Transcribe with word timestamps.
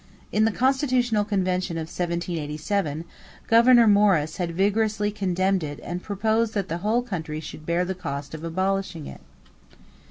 In 0.31 0.45
the 0.45 0.51
constitutional 0.51 1.23
convention 1.23 1.77
of 1.77 1.81
1787, 1.85 3.05
Gouverneur 3.45 3.85
Morris 3.85 4.37
had 4.37 4.55
vigorously 4.55 5.11
condemned 5.11 5.63
it 5.63 5.79
and 5.83 6.01
proposed 6.01 6.55
that 6.55 6.69
the 6.69 6.79
whole 6.79 7.03
country 7.03 7.39
should 7.39 7.67
bear 7.67 7.85
the 7.85 7.93
cost 7.93 8.33
of 8.33 8.43
abolishing 8.43 9.05
it. 9.05 9.21